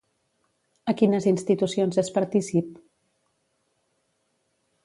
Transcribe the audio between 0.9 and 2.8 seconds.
A quines institucions és partícip?